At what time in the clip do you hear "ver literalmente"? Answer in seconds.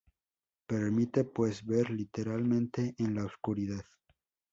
1.63-2.95